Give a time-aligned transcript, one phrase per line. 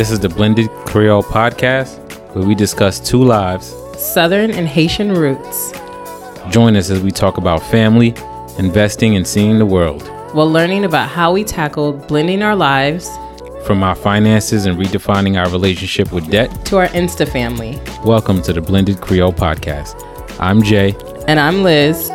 [0.00, 1.98] This is the Blended Creole Podcast,
[2.34, 5.72] where we discuss two lives, Southern and Haitian roots,
[6.48, 8.14] Join us as we talk about family,
[8.58, 10.00] investing, and seeing the world.
[10.32, 13.10] while learning about how we tackled blending our lives
[13.66, 17.78] From our finances and redefining our relationship with debt, to our Insta family.
[18.02, 20.02] welcome to the Blended Creole Podcast.
[20.40, 20.94] I'm Jay.
[21.28, 22.10] And I'm Liz.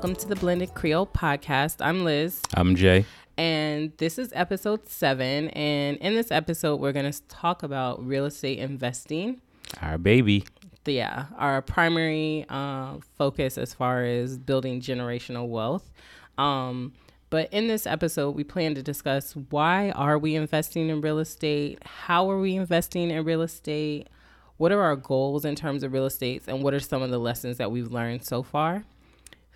[0.00, 1.84] Welcome to the Blended Creole Podcast.
[1.84, 2.40] I'm Liz.
[2.54, 3.04] I'm Jay.
[3.36, 5.50] And this is episode seven.
[5.50, 9.42] And in this episode, we're going to talk about real estate investing.
[9.82, 10.46] Our baby.
[10.86, 15.92] yeah, our primary uh, focus as far as building generational wealth.
[16.38, 16.94] Um,
[17.28, 21.78] but in this episode, we plan to discuss why are we investing in real estate?
[21.84, 24.08] How are we investing in real estate?
[24.56, 26.44] What are our goals in terms of real estate?
[26.46, 28.86] And what are some of the lessons that we've learned so far?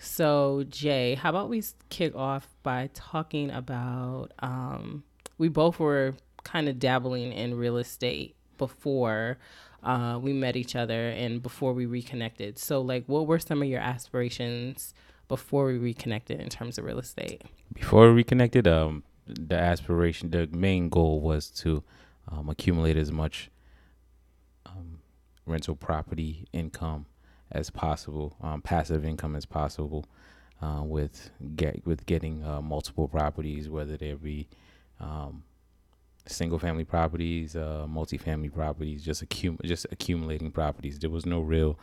[0.05, 4.33] So, Jay, how about we kick off by talking about?
[4.39, 5.03] Um,
[5.39, 9.39] we both were kind of dabbling in real estate before
[9.83, 12.59] uh, we met each other and before we reconnected.
[12.59, 14.93] So, like, what were some of your aspirations
[15.27, 17.43] before we reconnected in terms of real estate?
[17.73, 21.83] Before we reconnected, um, the aspiration, the main goal was to
[22.29, 23.51] um, accumulate as much
[24.67, 25.01] um,
[25.47, 27.07] rental property income
[27.53, 30.05] as possible, um, passive income as possible,
[30.63, 34.49] uh, with get with getting uh, multiple properties, whether they be
[35.01, 35.43] um,
[36.27, 40.99] single family properties, uh, multifamily properties, just accum- just accumulating properties.
[40.99, 41.79] There was no real,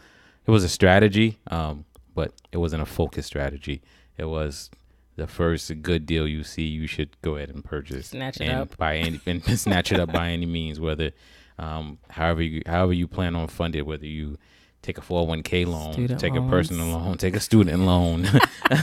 [0.46, 3.82] it was a strategy, um, but it wasn't a focused strategy.
[4.18, 4.70] It was
[5.16, 8.62] the first good deal you see, you should go ahead and purchase, Snatch it and
[8.62, 8.78] up.
[8.78, 11.12] by any and snatch it up by any means, whether
[11.60, 14.38] um, however you however you plan on fund it, whether you
[14.82, 18.28] take a 401k loan, Student take a personal loan, take a student loan,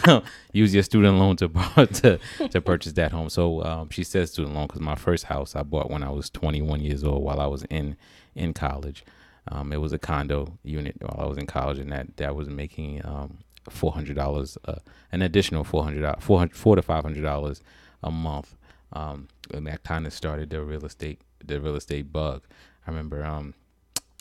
[0.52, 2.18] use your student loan to borrow- to
[2.50, 3.28] to purchase that home.
[3.30, 6.30] So um, she says student loan because my first house I bought when I was
[6.30, 7.96] 21 years old while I was in
[8.34, 9.04] in college.
[9.50, 12.48] Um, it was a condo unit while I was in college, and that that was
[12.48, 13.38] making um,
[13.70, 14.76] four hundred dollars, uh,
[15.10, 17.62] an additional four hundred four hundred four to five hundred dollars
[18.02, 18.54] a month.
[18.92, 22.42] Um, and that kind of started the real estate the real estate bug.
[22.86, 23.54] I remember um,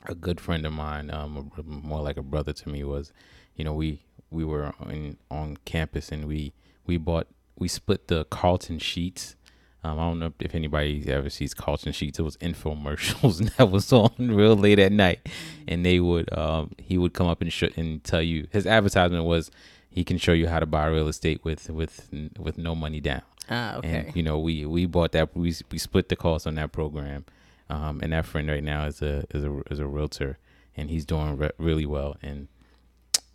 [0.09, 3.11] a good friend of mine, um, a- more like a brother to me, was,
[3.55, 6.53] you know, we we were in, on campus and we
[6.85, 9.35] we bought we split the Carleton Sheets.
[9.83, 12.19] Um, I don't know if anybody ever sees Carleton Sheets.
[12.19, 15.27] It was infomercials that was on real late at night,
[15.67, 19.23] and they would um, he would come up and sh- and tell you his advertisement
[19.25, 19.49] was
[19.89, 23.21] he can show you how to buy real estate with with with no money down.
[23.49, 24.05] Ah, okay.
[24.07, 27.23] And you know, we we bought that we we split the cost on that program,
[27.69, 30.37] um, and that friend right now is a is a is a realtor,
[30.75, 32.17] and he's doing re- really well.
[32.21, 32.47] And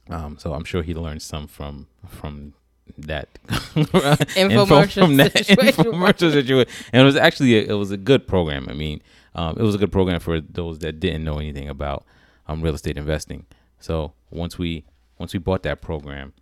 [0.08, 2.54] um, so I'm sure he learned some from from
[2.98, 3.28] that
[3.76, 4.00] info
[4.34, 5.84] Infomercial from that situation.
[5.84, 6.72] infomercial situation.
[6.92, 8.68] And it was actually a, it was a good program.
[8.68, 9.02] I mean,
[9.34, 12.04] um, it was a good program for those that didn't know anything about
[12.46, 13.46] um, real estate investing.
[13.78, 14.84] So once we
[15.18, 16.32] once we bought that program,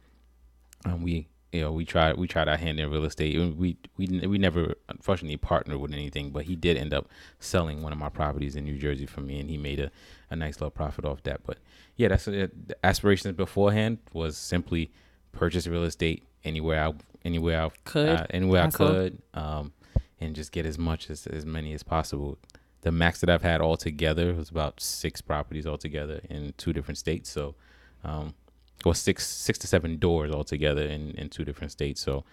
[0.84, 3.36] um, we you know we tried we tried our hand in real estate.
[3.56, 7.92] We we we never unfortunately partnered with anything, but he did end up selling one
[7.92, 9.90] of my properties in New Jersey for me, and he made a,
[10.30, 11.40] a nice little profit off that.
[11.44, 11.58] But
[11.96, 14.92] yeah, that's uh, the aspirations beforehand was simply
[15.32, 16.92] purchase real estate anywhere I
[17.24, 18.62] anywhere I Could, uh, anywhere.
[18.62, 19.72] I could, um,
[20.20, 22.38] and just get as much as as many as possible.
[22.82, 27.28] The max that I've had altogether was about six properties altogether in two different states.
[27.28, 27.54] So,
[28.04, 28.32] um,
[28.84, 32.00] or six six to seven doors altogether in, in two different states.
[32.00, 32.24] So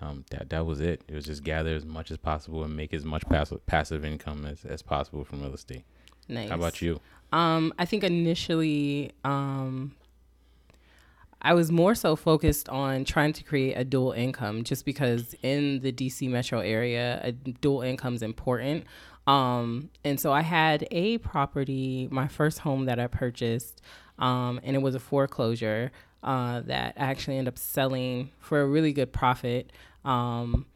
[0.00, 1.02] um, that that was it.
[1.08, 4.44] It was just gather as much as possible and make as much passive passive income
[4.44, 5.84] as, as possible from real estate.
[6.28, 6.48] Nice.
[6.48, 7.00] How about you?
[7.32, 9.94] Um, I think initially, um,
[11.40, 15.80] I was more so focused on trying to create a dual income, just because in
[15.80, 18.84] the DC metro area, a dual income is important.
[19.26, 23.80] Um, and so I had a property, my first home that I purchased,
[24.18, 25.90] um, and it was a foreclosure
[26.22, 29.72] uh, that I actually ended up selling for a really good profit.
[30.04, 30.66] Um,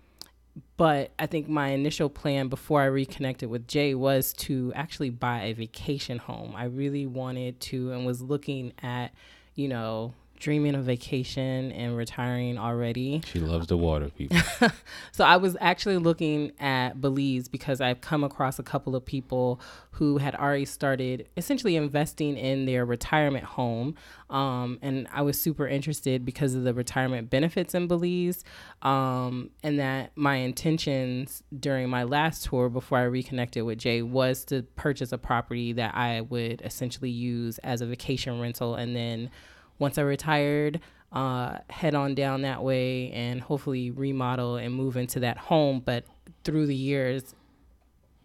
[0.76, 5.42] but I think my initial plan before I reconnected with Jay was to actually buy
[5.42, 6.54] a vacation home.
[6.56, 9.12] I really wanted to and was looking at,
[9.54, 13.22] you know, dreaming of vacation and retiring already.
[13.26, 14.38] She loves the water, people.
[15.12, 19.60] So I was actually looking at Belize because I've come across a couple of people
[19.92, 23.94] who had already started essentially investing in their retirement home.
[24.28, 28.44] Um, and I was super interested because of the retirement benefits in Belize.
[28.82, 34.44] Um, and that my intentions during my last tour before I reconnected with Jay was
[34.46, 39.30] to purchase a property that I would essentially use as a vacation rental and then
[39.78, 40.80] once I retired,
[41.12, 45.80] uh, head on down that way and hopefully remodel and move into that home.
[45.84, 46.04] But
[46.44, 47.34] through the years,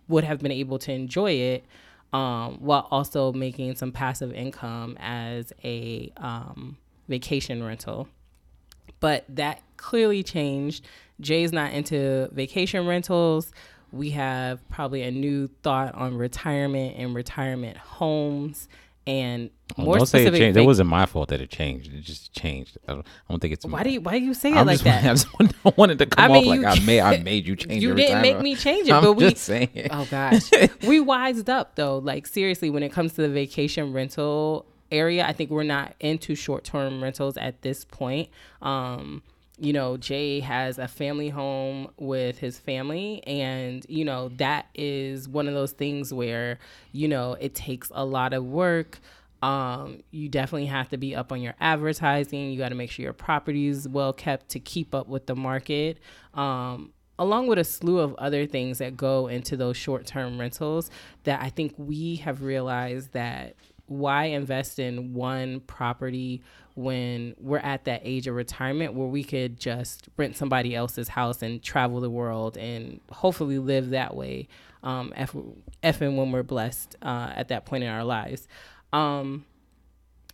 [0.07, 1.65] would have been able to enjoy it
[2.13, 6.77] um, while also making some passive income as a um,
[7.07, 8.07] vacation rental.
[8.99, 10.85] But that clearly changed.
[11.19, 13.51] Jay's not into vacation rentals.
[13.91, 18.67] We have probably a new thought on retirement and retirement homes
[19.07, 20.39] and Well, more don't say it specific.
[20.39, 20.57] changed.
[20.57, 21.91] It wasn't my fault that it changed.
[21.93, 22.77] It just changed.
[22.87, 23.65] I don't, I don't think it's.
[23.65, 25.03] why do you why do you say it I'm like just, that?
[25.03, 26.99] I just wanted to come I mean, off like you- I made.
[27.19, 27.81] I made you change.
[27.81, 29.69] you didn't make me change it, I'm but we just saying.
[29.91, 30.49] Oh gosh.
[30.87, 31.97] we wised up though.
[31.97, 36.35] Like seriously, when it comes to the vacation rental area, I think we're not into
[36.35, 38.29] short term rentals at this point.
[38.61, 39.23] Um,
[39.59, 45.29] you know, Jay has a family home with his family, and you know, that is
[45.29, 46.59] one of those things where,
[46.91, 48.99] you know, it takes a lot of work.
[49.43, 52.51] Um, you definitely have to be up on your advertising.
[52.51, 55.35] You got to make sure your property is well kept to keep up with the
[55.35, 55.99] market.
[56.33, 60.89] Um, along with a slew of other things that go into those short-term rentals
[61.23, 63.55] that I think we have realized that
[63.85, 66.41] why invest in one property
[66.75, 71.41] when we're at that age of retirement where we could just rent somebody else's house
[71.41, 74.47] and travel the world and hopefully live that way
[74.83, 75.35] um, if,
[75.83, 78.47] if and when we're blessed uh, at that point in our lives.
[78.93, 79.45] Um,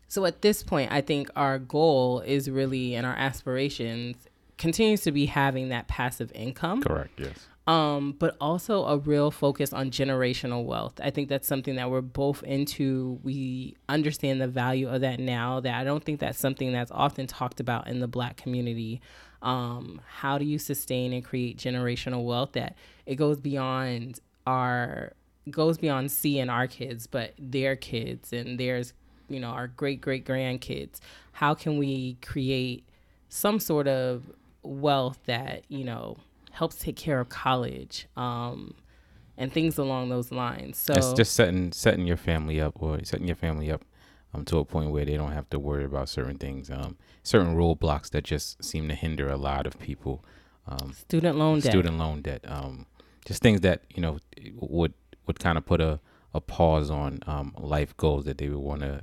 [0.07, 4.15] so at this point, I think our goal is really, and our aspirations
[4.57, 7.11] continues to be having that passive income Correct.
[7.19, 7.47] Yes.
[7.67, 10.99] um, but also a real focus on generational wealth.
[11.03, 13.19] I think that's something that we're both into.
[13.23, 15.59] We understand the value of that now.
[15.59, 19.01] That I don't think that's something that's often talked about in the Black community.
[19.41, 22.75] Um, how do you sustain and create generational wealth that
[23.05, 25.13] it goes beyond our
[25.51, 28.93] goes beyond seeing our kids, but their kids and theirs,
[29.29, 30.99] you know, our great great grandkids.
[31.33, 32.83] How can we create
[33.29, 34.31] some sort of
[34.67, 36.17] wealth that you know
[36.51, 38.73] helps take care of college um,
[39.37, 40.77] and things along those lines.
[40.77, 43.83] So It's just setting setting your family up, or setting your family up
[44.33, 47.55] um, to a point where they don't have to worry about certain things, um, certain
[47.55, 50.23] roadblocks that just seem to hinder a lot of people.
[50.67, 51.71] Um, student loan debt.
[51.71, 52.87] student loan debt, um,
[53.25, 54.19] just things that you know
[54.55, 54.93] would
[55.25, 55.99] would kind of put a,
[56.33, 59.01] a pause on um, life goals that they would want to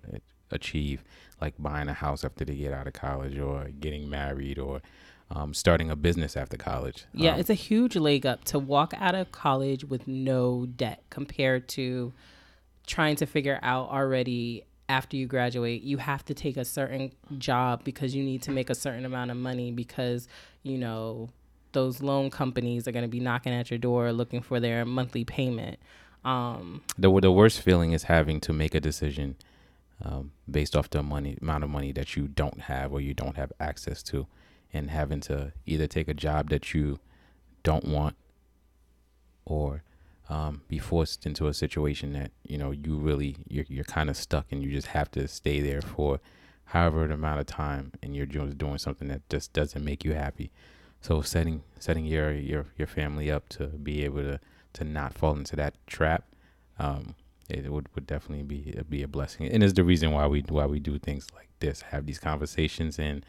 [0.50, 1.02] achieve,
[1.40, 4.82] like buying a house after they get out of college, or getting married, or
[5.30, 7.04] um, starting a business after college.
[7.12, 11.02] Yeah, Um, it's a huge leg up to walk out of college with no debt
[11.10, 12.12] compared to
[12.86, 17.82] trying to figure out already after you graduate you have to take a certain job
[17.84, 20.28] because you need to make a certain amount of money because
[20.62, 21.30] you know
[21.72, 25.24] those loan companies are going to be knocking at your door looking for their monthly
[25.24, 25.78] payment
[26.22, 29.36] um, the the worst feeling is having to make a decision
[30.02, 33.36] um, based off the money amount of money that you don't have or you don't
[33.36, 34.26] have access to,
[34.74, 36.98] and having to either take a job that you
[37.62, 38.16] don't want
[39.46, 39.82] or
[40.28, 44.16] um, be forced into a situation that you know you really you're, you're kind of
[44.16, 46.20] stuck and you just have to stay there for
[46.66, 50.14] however the amount of time and you're just doing something that just doesn't make you
[50.14, 50.50] happy.
[51.00, 54.40] So setting setting your your your family up to be able to
[54.74, 56.24] to not fall into that trap
[56.78, 57.14] um
[57.50, 59.46] it would, would definitely be be a blessing.
[59.46, 62.98] And is the reason why we why we do things like this have these conversations
[62.98, 63.24] and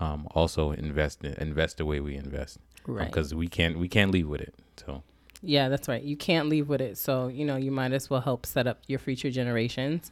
[0.00, 4.28] um also invest invest the way we invest right because we can't we can't leave
[4.28, 5.02] with it so
[5.46, 6.02] Yeah, that's right.
[6.02, 6.96] You can't leave with it.
[6.96, 10.10] So, you know, you might as well help set up your future generations.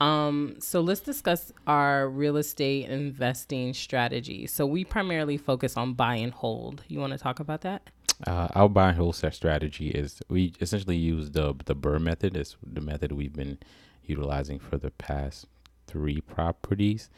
[0.00, 4.48] Um, so let's discuss our real estate investing strategy.
[4.48, 6.82] So we primarily focus on buy and hold.
[6.88, 7.90] You want to talk about that?
[8.26, 12.36] Uh, our buy and hold strategy is we essentially use the the BRRRR method.
[12.36, 13.58] It's the method we've been
[14.04, 15.46] utilizing for the past
[15.86, 17.08] three properties.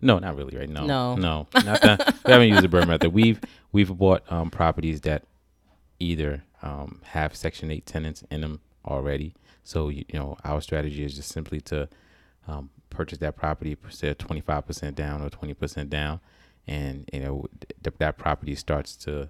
[0.00, 0.56] No, not really.
[0.56, 0.68] Right?
[0.68, 1.16] No, No.
[1.16, 2.14] no, not that.
[2.24, 3.12] we haven't used the BRRRR method.
[3.12, 3.40] We've
[3.72, 5.24] we've bought um, properties that
[5.98, 9.34] either um, have Section Eight tenants in them already.
[9.64, 11.88] So you, you know, our strategy is just simply to
[12.46, 16.20] um, purchase that property, say twenty five percent down or twenty percent down,
[16.66, 17.46] and you know
[17.82, 19.28] th- that property starts to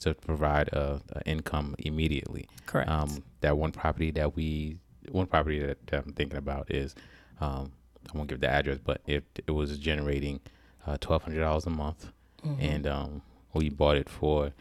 [0.00, 2.48] to provide a, a income immediately.
[2.66, 2.88] Correct.
[2.88, 4.78] Um, that one property that we,
[5.10, 6.94] one property that, that I'm thinking about is,
[7.40, 7.72] um,
[8.12, 10.40] I won't give the address, but it it was generating
[10.86, 12.10] uh, twelve hundred dollars a month,
[12.46, 12.60] Mm-hmm.
[12.62, 13.22] and um,
[13.52, 14.52] we bought it for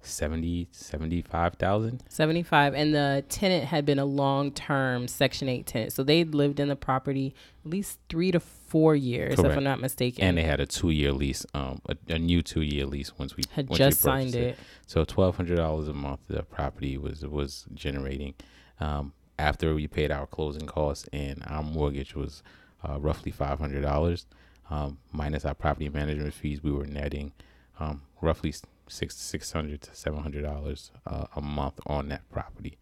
[0.00, 2.02] 70 75,000.
[2.08, 6.66] 75 and the tenant had been a long-term section 8 tenant so they lived in
[6.68, 7.32] the property
[7.64, 10.90] at least three to four years if i'm not mistaken and they had a two
[10.90, 14.00] year lease, um, a, a new two year lease once we had once we just
[14.00, 18.34] signed purchased it So twelve hundred dollars a month the property was was generating.
[18.80, 22.42] Um, after we paid our closing costs and our mortgage was
[22.88, 24.26] uh, roughly five hundred dollars,
[24.70, 27.32] um, minus our property management fees, we were netting
[27.80, 28.52] um, roughly
[28.88, 32.76] six six hundred to seven hundred dollars uh, a month on that property.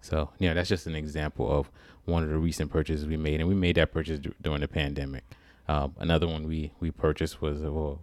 [0.00, 1.70] So you know that's just an example of
[2.04, 4.68] one of the recent purchases we made, and we made that purchase d- during the
[4.68, 5.24] pandemic.
[5.68, 7.96] Um, another one we we purchased was a, a,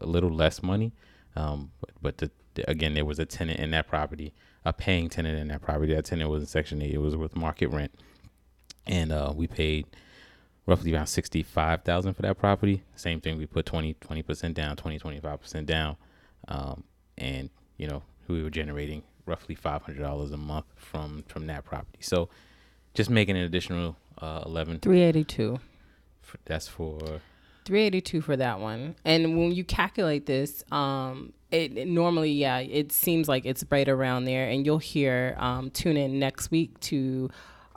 [0.00, 0.92] a little less money,
[1.36, 4.32] um, but, but the, the, again there was a tenant in that property,
[4.64, 5.94] a paying tenant in that property.
[5.94, 6.94] That tenant was in Section Eight.
[6.94, 7.92] It was with market rent,
[8.86, 9.86] and uh, we paid
[10.66, 12.82] roughly around sixty five thousand for that property.
[12.96, 13.38] Same thing.
[13.38, 15.96] We put 20 20% down, 20 25 percent down,
[16.48, 16.84] um,
[17.18, 21.64] and you know we were generating roughly five hundred dollars a month from from that
[21.64, 21.98] property.
[22.00, 22.28] So
[22.94, 24.78] just making an additional uh, eleven.
[24.78, 25.60] Three eighty two.
[26.44, 27.20] That's for
[27.64, 28.96] 382 for that one.
[29.04, 33.88] And when you calculate this, um, it, it, normally, yeah, it seems like it's right
[33.88, 34.48] around there.
[34.48, 37.30] And you'll hear, um, tune in next week to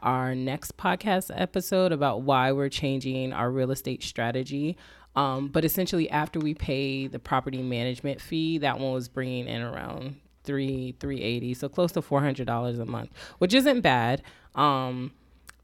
[0.03, 4.77] our next podcast episode about why we're changing our real estate strategy.
[5.15, 9.61] Um, but essentially, after we pay the property management fee, that one was bringing in
[9.61, 14.21] around three three eighty, so close to four hundred dollars a month, which isn't bad.
[14.55, 15.11] Um,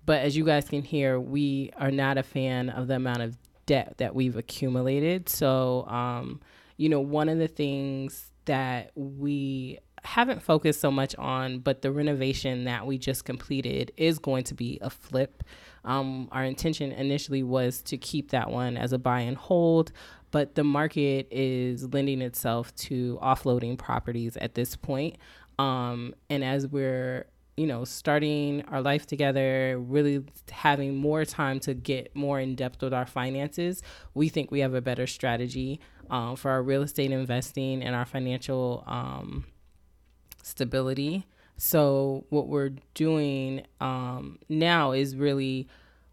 [0.05, 3.37] but as you guys can hear, we are not a fan of the amount of
[3.65, 5.29] debt that we've accumulated.
[5.29, 6.39] So, um,
[6.77, 11.91] you know, one of the things that we haven't focused so much on, but the
[11.91, 15.43] renovation that we just completed is going to be a flip.
[15.85, 19.91] Um, our intention initially was to keep that one as a buy and hold,
[20.31, 25.17] but the market is lending itself to offloading properties at this point.
[25.57, 27.27] Um, and as we're
[27.59, 32.81] you know, starting our life together, really having more time to get more in depth
[32.81, 33.81] with our finances,
[34.13, 38.05] we think we have a better strategy um, for our real estate investing and our
[38.05, 39.43] financial um,
[40.49, 41.25] stability.
[41.57, 45.67] So, what we're doing um, now is really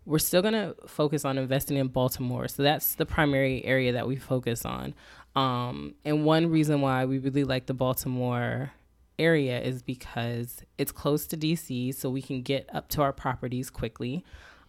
[0.04, 2.48] we're still going to focus on investing in Baltimore.
[2.48, 4.94] So, that's the primary area that we focus on.
[5.36, 8.72] Um, and one reason why we really like the Baltimore
[9.18, 13.70] area is because it's close to DC, so we can get up to our properties
[13.70, 14.24] quickly.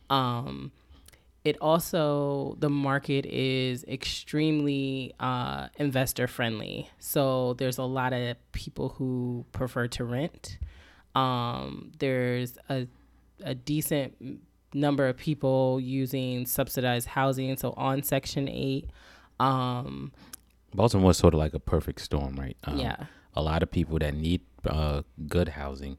[0.10, 0.72] Um,
[1.48, 8.90] it also the market is extremely uh, investor friendly, so there's a lot of people
[8.90, 10.60] who prefer to rent.
[11.16, 12.88] Um, there's a
[13.44, 14.42] a decent
[14.74, 18.90] number of people using subsidized housing, so on Section Eight.
[19.40, 20.12] Um,
[20.74, 22.58] Baltimore is sort of like a perfect storm, right?
[22.66, 23.06] Um, yeah
[23.38, 25.98] a lot of people that need uh, good housing,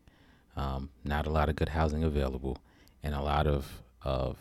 [0.56, 2.58] um, not a lot of good housing available,
[3.02, 4.36] and a lot of of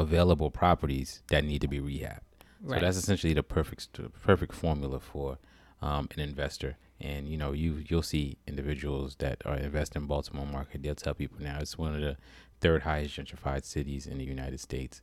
[0.00, 2.20] available properties that need to be rehabbed.
[2.62, 2.80] Right.
[2.80, 5.38] So that's essentially the perfect perfect formula for
[5.80, 6.76] um, an investor.
[7.00, 10.82] And you know, you you'll see individuals that are investing in Baltimore market.
[10.82, 12.16] They'll tell people now it's one of the
[12.60, 15.00] third highest gentrified cities in the United States.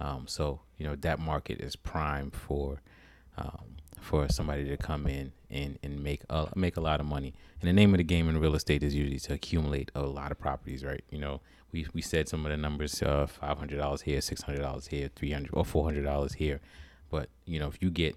[0.00, 2.82] Um, so you know that market is prime for
[3.38, 7.34] um, for somebody to come in and, and make a, make a lot of money.
[7.60, 10.30] And the name of the game in real estate is usually to accumulate a lot
[10.30, 11.02] of properties, right?
[11.10, 11.40] You know,
[11.72, 16.34] we, we said some of the numbers, uh, $500 here, $600 here, 300 or $400
[16.34, 16.60] here.
[17.10, 18.16] But, you know, if you get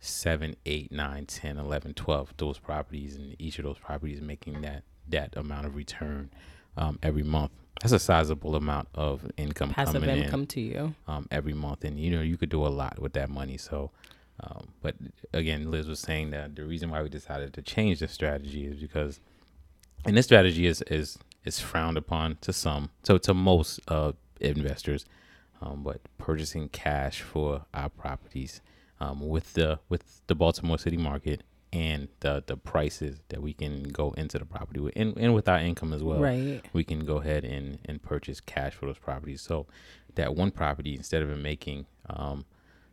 [0.00, 4.84] 7, 8, 9, 10, 11, 12, those properties and each of those properties making that,
[5.08, 6.30] that amount of return
[6.76, 11.26] um, every month, that's a sizable amount of income passive income in, to you um,
[11.30, 11.84] every month.
[11.84, 13.56] And, you know, you could do a lot with that money.
[13.56, 13.90] So,
[14.40, 14.94] um, but
[15.32, 18.80] again, Liz was saying that the reason why we decided to change the strategy is
[18.80, 19.20] because,
[20.04, 25.04] and this strategy is is is frowned upon to some, so to most uh, investors,
[25.60, 28.60] um, but purchasing cash for our properties
[29.00, 33.84] um, with the with the Baltimore City market and the the prices that we can
[33.84, 36.62] go into the property with, and, and with our income as well, right?
[36.72, 39.40] We can go ahead and and purchase cash for those properties.
[39.40, 39.66] So
[40.14, 42.44] that one property, instead of it making um,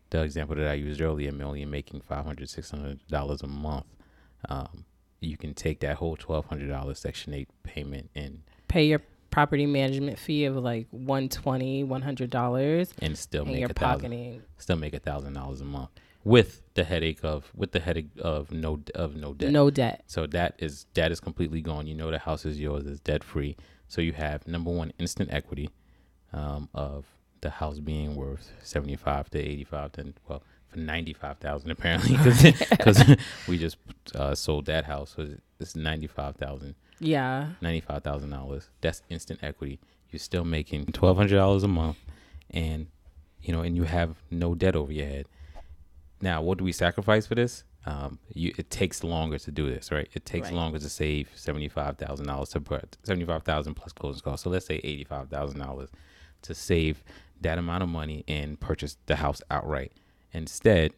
[0.09, 3.85] the example that I used earlier, only making $500, $600 a month,
[4.47, 4.85] um,
[5.21, 10.45] you can take that whole $1,200 Section 8 payment and pay your property management fee
[10.45, 15.61] of like 120 $100 and still and make a thousand, still make a thousand dollars
[15.61, 15.89] a month
[16.23, 19.51] with the headache of with the headache of no of no debt.
[19.51, 20.03] No debt.
[20.07, 21.87] So that is that is completely gone.
[21.87, 22.85] You know the house is yours.
[22.85, 23.55] It's debt free
[23.89, 25.69] so you have number one instant equity
[26.31, 27.05] um, of
[27.41, 32.17] the house being worth 75 to 85 to well for 95,000 apparently
[32.69, 33.03] because
[33.47, 33.77] we just
[34.15, 35.27] uh, sold that house so
[35.59, 39.79] it's 95,000 yeah $95,000 that's instant equity
[40.11, 41.97] you're still making $1200 a month
[42.51, 42.87] and
[43.41, 45.25] you know and you have no debt over your head
[46.21, 49.91] now what do we sacrifice for this um, you, it takes longer to do this,
[49.91, 50.07] right?
[50.13, 50.53] It takes right.
[50.53, 52.61] longer to save seventy five thousand dollars to
[53.03, 54.43] seventy five thousand plus closing costs.
[54.43, 55.89] So let's say eighty five thousand dollars
[56.43, 57.03] to save
[57.41, 59.93] that amount of money and purchase the house outright.
[60.33, 60.93] Instead,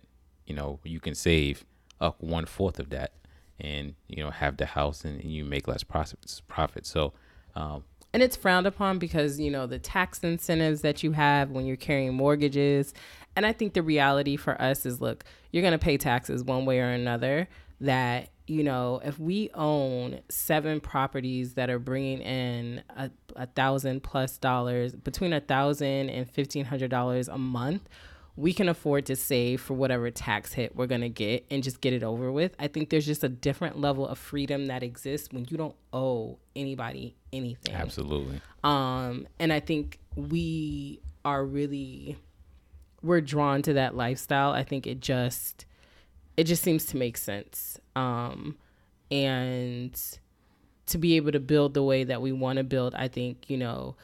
[0.46, 1.66] you know, you can save
[2.00, 3.14] up one fourth of that
[3.60, 6.86] and, you know, have the house and, you make less profits profit.
[6.86, 7.14] So
[7.56, 7.84] um,
[8.14, 11.78] and it's frowned upon because you know the tax incentives that you have when you're
[11.78, 12.94] carrying mortgages
[13.36, 16.66] and i think the reality for us is look you're going to pay taxes one
[16.66, 17.48] way or another
[17.80, 24.04] that you know if we own seven properties that are bringing in a, a thousand
[24.04, 27.88] plus dollars between a thousand and fifteen hundred dollars a month
[28.36, 31.82] we can afford to save for whatever tax hit we're going to get and just
[31.82, 32.56] get it over with.
[32.60, 36.40] I think there's just a different level of freedom that exists when you don't owe
[36.56, 37.76] anybody anything.
[37.76, 38.42] Absolutely.
[38.64, 42.18] Um and I think we are really
[43.02, 44.52] we're drawn to that lifestyle.
[44.52, 45.66] I think it just
[46.38, 47.80] it just seems to make sense.
[47.96, 48.56] Um
[49.10, 50.00] and
[50.88, 53.58] to be able to build the way that we want to build, I think, you
[53.58, 53.96] know,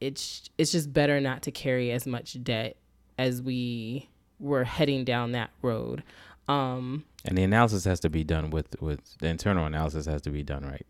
[0.00, 2.76] it's it's just better not to carry as much debt
[3.20, 4.08] as we
[4.38, 6.02] were heading down that road.
[6.48, 10.30] Um, and the analysis has to be done with with the internal analysis has to
[10.30, 10.86] be done right.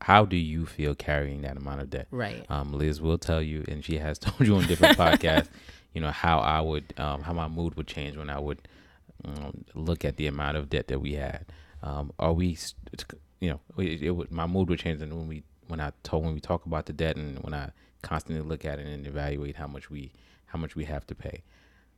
[0.00, 2.06] How do you feel carrying that amount of debt?
[2.12, 2.46] Right.
[2.48, 5.48] Um, Liz will tell you, and she has told you on different podcasts,
[5.92, 8.68] you know how I would, um, how my mood would change when I would
[9.24, 11.46] um, look at the amount of debt that we had.
[11.82, 12.56] Um, are we,
[13.40, 16.24] you know, it, it would, my mood would change, and when we, when I told,
[16.24, 17.70] when we talk about the debt, and when I
[18.02, 20.12] constantly look at it and evaluate how much we,
[20.46, 21.42] how much we have to pay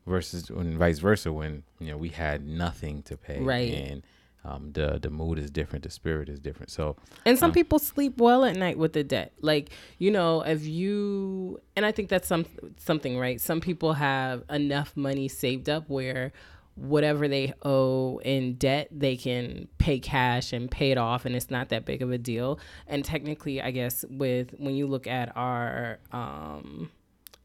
[0.06, 3.72] versus when vice versa when you know we had nothing to pay right.
[3.72, 4.02] and
[4.46, 6.70] um, the the mood is different the spirit is different.
[6.70, 9.32] So and some um, people sleep well at night with the debt.
[9.40, 12.46] Like you know if you and i think that's some
[12.76, 13.40] something right?
[13.40, 16.32] Some people have enough money saved up where
[16.76, 21.50] whatever they owe in debt they can pay cash and pay it off and it's
[21.50, 22.60] not that big of a deal.
[22.86, 26.90] And technically i guess with when you look at our um,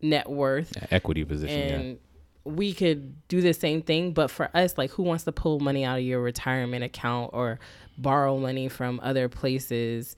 [0.01, 1.95] net worth equity position and yeah
[2.43, 5.85] we could do the same thing but for us like who wants to pull money
[5.85, 7.59] out of your retirement account or
[7.97, 10.15] borrow money from other places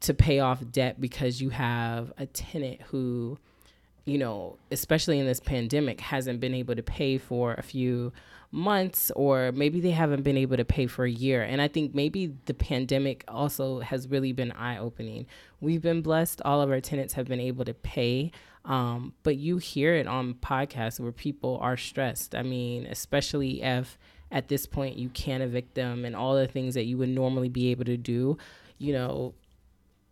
[0.00, 3.36] to pay off debt because you have a tenant who
[4.04, 8.12] you know especially in this pandemic hasn't been able to pay for a few
[8.52, 11.94] months or maybe they haven't been able to pay for a year and i think
[11.94, 15.24] maybe the pandemic also has really been eye opening
[15.60, 18.32] we've been blessed all of our tenants have been able to pay
[18.64, 22.34] um, but you hear it on podcasts where people are stressed.
[22.34, 23.98] I mean, especially if
[24.30, 27.48] at this point you can't evict them and all the things that you would normally
[27.48, 28.38] be able to do,
[28.78, 29.34] you know,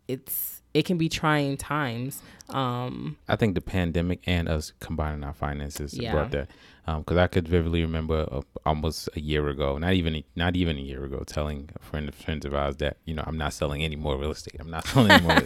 [0.07, 2.21] it's it can be trying times.
[2.49, 6.11] Um, I think the pandemic and us combining our finances yeah.
[6.11, 6.49] brought that.
[6.97, 10.77] Because um, I could vividly remember uh, almost a year ago, not even not even
[10.77, 13.53] a year ago, telling a friend of friends of ours that you know I'm not
[13.53, 14.55] selling any more real estate.
[14.59, 15.41] I'm not selling any more.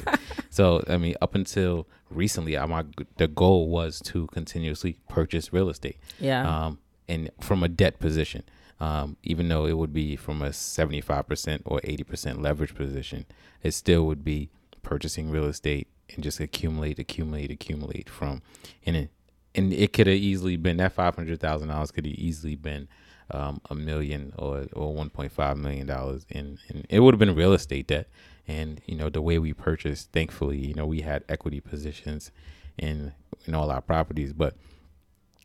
[0.50, 2.86] so I mean, up until recently, I, my
[3.18, 5.98] the goal was to continuously purchase real estate.
[6.20, 6.66] Yeah.
[6.66, 8.44] Um, and from a debt position.
[8.80, 13.26] Um, even though it would be from a 75% or 80% leverage position,
[13.62, 14.50] it still would be
[14.82, 18.42] purchasing real estate and just accumulate, accumulate, accumulate from,
[18.86, 19.10] and it,
[19.56, 22.88] and it could have easily been that five hundred thousand dollars could have easily been
[23.32, 27.20] um, a million or or one point five million dollars, and and it would have
[27.20, 28.08] been real estate debt.
[28.48, 32.32] And you know the way we purchased, thankfully, you know we had equity positions
[32.78, 33.14] in
[33.46, 34.56] in all our properties, but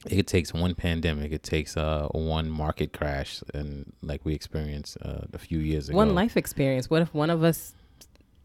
[0.06, 5.22] it takes one pandemic, it takes uh, one market crash, and like we experienced uh,
[5.32, 5.96] a few years ago.
[5.96, 6.88] One life experience.
[6.90, 7.74] What if one of us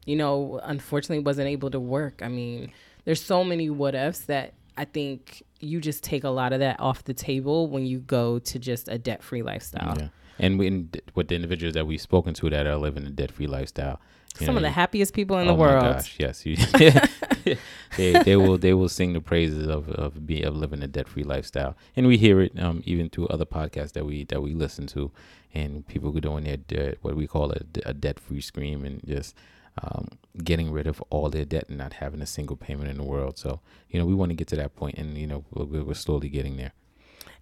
[0.05, 2.21] you know, unfortunately wasn't able to work.
[2.21, 2.71] I mean,
[3.05, 6.79] there's so many what ifs that I think you just take a lot of that
[6.79, 9.95] off the table when you go to just a debt free lifestyle.
[9.97, 10.07] Yeah.
[10.39, 13.47] And when, with the individuals that we've spoken to that are living a debt free
[13.47, 13.99] lifestyle,
[14.35, 15.83] some know, of the happiest people in oh the world.
[15.83, 16.55] gosh, yes, you,
[17.97, 21.07] they they will they will sing the praises of of be of living a debt
[21.07, 24.55] free lifestyle, and we hear it um, even through other podcasts that we that we
[24.55, 25.11] listen to,
[25.53, 29.35] and people go doing their what we call a, a debt free scream and just
[29.81, 30.07] um,
[30.43, 33.37] getting rid of all their debt and not having a single payment in the world.
[33.37, 33.59] So,
[33.89, 36.29] you know, we want to get to that point and, you know, we're, we're slowly
[36.29, 36.73] getting there.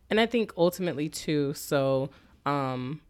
[0.10, 2.10] And I think ultimately, too, so
[2.46, 3.02] um,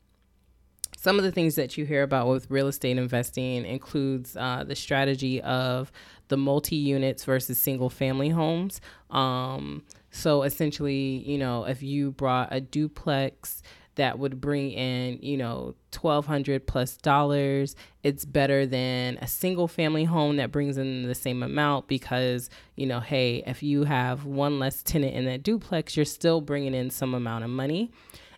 [0.97, 4.75] some of the things that you hear about with real estate investing includes uh, the
[4.75, 5.91] strategy of
[6.27, 8.81] the multi units versus single family homes.
[9.09, 13.63] Um, so essentially, you know, if you brought a duplex,
[13.95, 17.75] that would bring in, you know, 1200 plus dollars.
[18.03, 22.85] It's better than a single family home that brings in the same amount because, you
[22.85, 26.89] know, hey, if you have one less tenant in that duplex, you're still bringing in
[26.89, 27.91] some amount of money.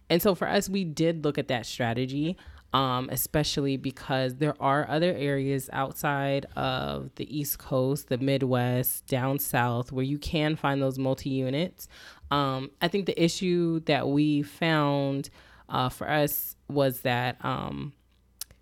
[0.09, 2.37] And so for us, we did look at that strategy.
[2.73, 9.37] Um, especially because there are other areas outside of the East Coast, the Midwest, down
[9.37, 11.87] south, where you can find those multi units.
[12.33, 15.29] Um, I think the issue that we found
[15.69, 17.93] uh, for us was that um,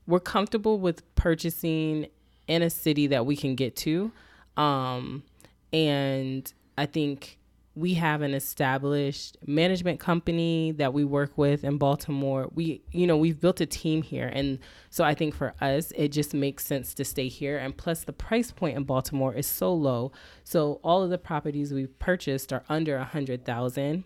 [0.05, 2.07] we're comfortable with purchasing
[2.47, 4.11] in a city that we can get to.
[4.57, 5.23] Um,
[5.71, 7.39] and I think
[7.73, 12.49] we have an established management company that we work with in Baltimore.
[12.53, 14.27] We, you know, we've built a team here.
[14.27, 17.57] And so I think for us, it just makes sense to stay here.
[17.57, 20.11] And plus, the price point in Baltimore is so low.
[20.43, 24.03] So all of the properties we've purchased are under a hundred thousand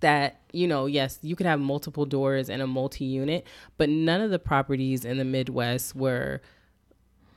[0.00, 3.46] that you know yes you could have multiple doors and a multi-unit
[3.78, 6.42] but none of the properties in the midwest were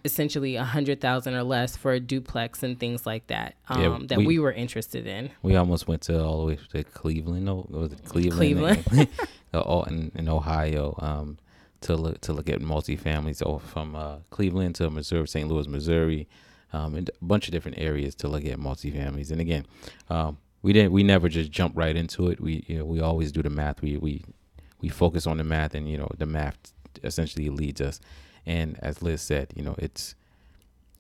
[0.06, 4.00] essentially a hundred thousand or less for a duplex and things like that um, Yeah,
[4.08, 5.32] that we- we, were interested in.
[5.42, 7.46] We almost went to all the way to Cleveland.
[7.46, 8.86] No, was it Cleveland?
[8.86, 9.10] Cleveland.
[9.88, 10.96] in, in Ohio.
[11.00, 11.38] Um,
[11.82, 15.48] to look to look at multifamilies, or from uh, Cleveland to Missouri, St.
[15.48, 16.28] Louis, Missouri,
[16.74, 19.32] um, and a bunch of different areas to look at multifamilies.
[19.32, 19.66] And again,
[20.10, 20.92] um, we didn't.
[20.92, 22.42] We never just jump right into it.
[22.42, 23.82] We you know, we always do the math.
[23.82, 24.24] We we
[24.82, 26.58] we focus on the math, and you know the math
[27.04, 28.00] essentially leads us.
[28.50, 30.16] And as Liz said, you know it's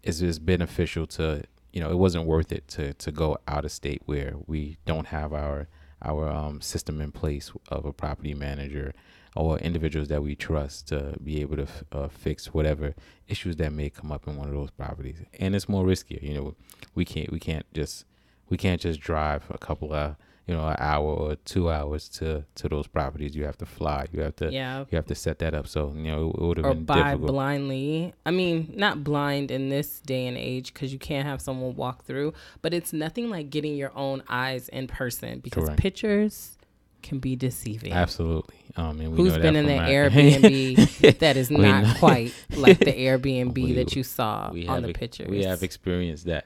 [0.04, 3.72] it's just beneficial to you know it wasn't worth it to to go out of
[3.72, 5.68] state where we don't have our
[6.04, 8.94] our um, system in place of a property manager
[9.36, 12.94] or individuals that we trust to be able to f- uh, fix whatever
[13.28, 15.18] issues that may come up in one of those properties.
[15.40, 16.56] And it's more riskier you know
[16.94, 18.06] we can't we can't just
[18.50, 20.16] we can't just drive a couple of
[20.50, 24.08] you know an hour or two hours to to those properties you have to fly
[24.12, 24.86] you have to Yeah.
[24.90, 27.12] you have to set that up so you know it, would have Or been buy
[27.12, 28.14] difficult blindly.
[28.26, 32.04] I mean, not blind in this day and age because you can't have someone walk
[32.06, 32.34] through,
[32.64, 35.80] but it's nothing like getting your own eyes in person because Correct.
[35.80, 36.58] pictures
[37.04, 37.94] can be deceiving.
[37.94, 42.94] absolutely um and Who's been in the Airbnb that is We not quite like the
[43.06, 45.30] Airbnb We- that you saw on the pictures?
[45.30, 46.46] We have experienced that.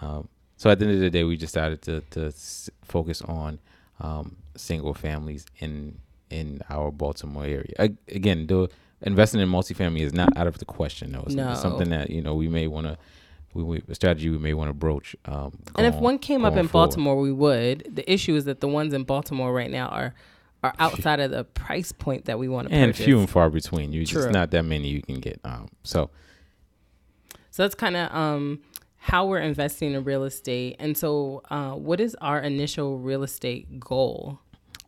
[0.00, 0.28] Um,
[0.62, 2.32] so at the end of the day, we decided to to
[2.84, 3.58] focus on
[4.00, 5.98] um, single families in
[6.30, 7.74] in our Baltimore area.
[7.80, 8.68] A- again, the
[9.02, 11.10] investing in multifamily is not out of the question.
[11.12, 11.24] though.
[11.26, 11.54] It's No.
[11.54, 12.96] something that you know we may want to.
[13.54, 15.14] We, we, a strategy we may want to broach.
[15.26, 16.86] Um, and if going- one came up in forward.
[16.86, 17.76] Baltimore, we would.
[17.98, 20.14] The issue is that the ones in Baltimore right now are
[20.64, 23.04] are outside of the price point that we want to and purchase.
[23.04, 25.40] few and far between, you just not that many you can get.
[25.44, 26.08] Um, so
[27.50, 28.60] So that's kind of um,
[29.02, 30.76] how we're investing in real estate.
[30.78, 34.38] And so, uh, what is our initial real estate goal?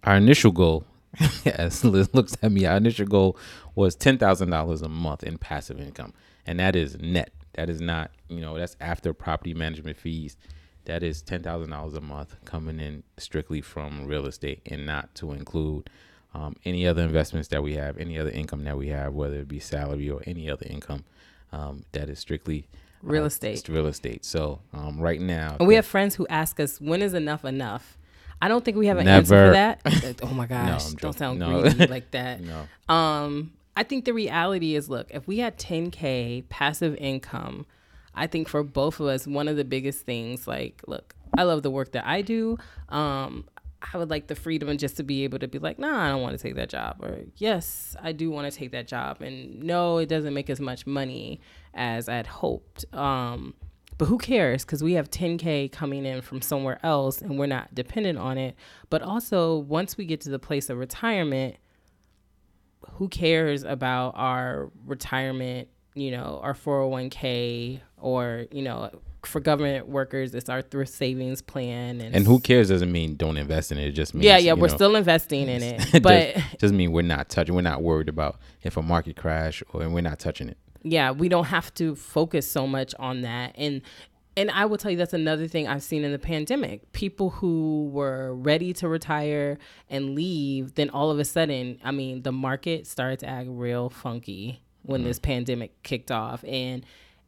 [0.05, 0.85] our initial goal,
[1.46, 3.37] as Liz looks at me, our initial goal
[3.74, 6.12] was ten thousand dollars a month in passive income,
[6.46, 7.33] and that is net.
[7.55, 10.37] That is not, you know, that's after property management fees.
[10.85, 15.14] That is ten thousand dollars a month coming in strictly from real estate, and not
[15.16, 15.88] to include
[16.35, 19.48] um, any other investments that we have, any other income that we have, whether it
[19.48, 21.05] be salary or any other income.
[21.53, 22.66] Um, that is strictly
[23.04, 23.58] Real uh, estate.
[23.58, 24.24] It's real estate.
[24.24, 27.98] So um, right now, And we have friends who ask us, when is enough enough?
[28.42, 29.80] I don't think we have an answer for that.
[30.22, 31.62] oh my gosh, I'm don't sound No.
[31.62, 32.40] greedy like that.
[32.40, 32.66] no.
[32.94, 37.66] Um, I think the reality is, look, if we had 10k passive income,
[38.14, 41.62] I think for both of us, one of the biggest things, like, look, I love
[41.62, 42.58] the work that I do.
[42.88, 43.46] Um,
[43.92, 46.22] I would like the freedom just to be able to be like, nah, I don't
[46.22, 49.62] want to take that job, or yes, I do want to take that job, and
[49.62, 51.40] no, it doesn't make as much money
[51.74, 52.84] as I'd hoped.
[52.94, 53.54] Um,
[53.96, 54.64] but who cares?
[54.64, 58.56] Because we have 10K coming in from somewhere else and we're not dependent on it.
[58.90, 61.56] But also, once we get to the place of retirement,
[62.94, 68.90] who cares about our retirement, you know, our 401k or, you know,
[69.24, 72.00] for government workers, it's our thrift savings plan.
[72.00, 73.87] And, And who cares doesn't mean don't invest in it.
[73.88, 75.78] It just means yeah, yeah, we're know, still investing in it.
[75.90, 77.54] just- But just mean we're not touching.
[77.54, 80.58] We're not worried about if a market crash or and we're not touching it.
[80.85, 83.55] Yeah, we don't have to focus so much on that.
[83.57, 83.83] And
[84.37, 86.90] and I will tell you that's another thing I've seen in the pandemic.
[86.92, 92.23] People who were ready to retire and leave, then all of a sudden, I mean,
[92.23, 95.09] the market started to act real funky when mm-hmm.
[95.09, 96.85] this pandemic kicked off and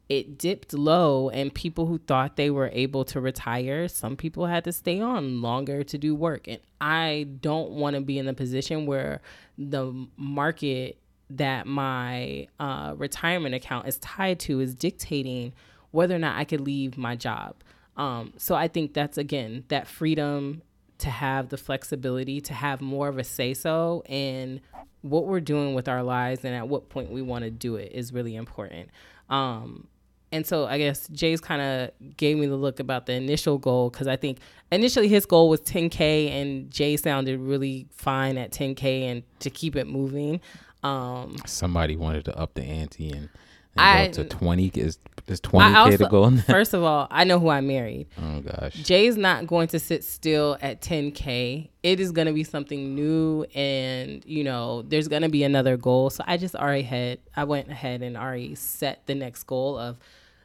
[0.09, 4.63] it dipped low and people who thought they were able to retire, some people had
[4.65, 6.47] to stay on longer to do work.
[6.47, 9.21] And I don't want to be in the position where
[9.57, 10.97] the market
[11.29, 15.53] that my uh, retirement account is tied to is dictating
[15.91, 17.55] whether or not I could leave my job.
[17.95, 20.61] Um, so I think that's again that freedom
[20.99, 24.61] to have the flexibility to have more of a say so in
[25.01, 27.91] what we're doing with our lives and at what point we want to do it
[27.93, 28.89] is really important.
[29.29, 29.87] Um,
[30.31, 33.89] and so I guess Jay's kind of gave me the look about the initial goal
[33.89, 34.39] because I think
[34.71, 39.75] initially his goal was 10K and Jay sounded really fine at 10K and to keep
[39.75, 40.41] it moving.
[40.83, 43.29] Um, Somebody wanted to up the ante and, and
[43.77, 44.67] I- go to twenty.
[44.75, 46.31] Is There's 20k to go.
[46.37, 48.07] first of all, I know who I married.
[48.21, 48.73] Oh gosh.
[48.75, 51.69] Jay's not going to sit still at 10k.
[51.83, 55.75] It is going to be something new, and you know, there's going to be another
[55.77, 56.09] goal.
[56.09, 59.97] So I just already had, I went ahead and already set the next goal of,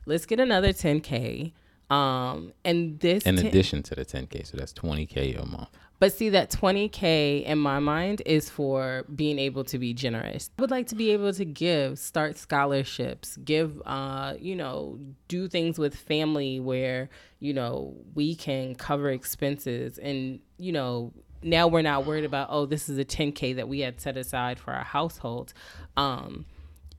[0.06, 1.52] let's get another 10k.
[1.90, 5.68] Um, and this in addition to the 10k, so that's 20k a month.
[6.02, 10.50] But see, that 20K in my mind is for being able to be generous.
[10.58, 15.46] I would like to be able to give, start scholarships, give, uh, you know, do
[15.46, 19.96] things with family where, you know, we can cover expenses.
[19.96, 23.78] And, you know, now we're not worried about, oh, this is a 10K that we
[23.78, 25.54] had set aside for our household.
[25.96, 26.46] Um,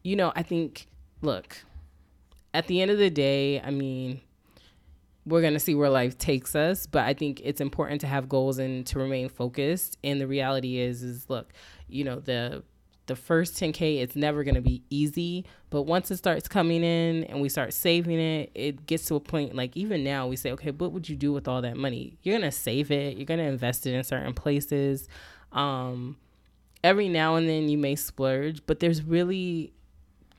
[0.01, 0.87] you know, I think,
[1.21, 1.57] look,
[2.53, 4.21] at the end of the day, I mean,
[5.25, 8.27] we're going to see where life takes us but i think it's important to have
[8.27, 9.97] goals and to remain focused.
[10.03, 11.53] And the reality is is look
[11.87, 12.63] you know the
[13.05, 17.25] the first 10k it's never going to be easy but once it starts coming in
[17.25, 20.51] and we start saving it it gets to a point like even now we say
[20.51, 22.17] okay what would you do with all that money?
[22.23, 25.07] You're going to save it you're going to invest it in certain places.
[25.51, 26.17] Um
[26.83, 29.73] every now and then you may splurge but there's really